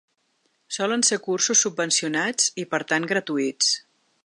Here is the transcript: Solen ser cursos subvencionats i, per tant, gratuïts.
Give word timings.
Solen 0.77 1.05
ser 1.09 1.19
cursos 1.27 1.61
subvencionats 1.67 2.49
i, 2.65 2.67
per 2.75 2.83
tant, 2.93 3.09
gratuïts. 3.15 3.73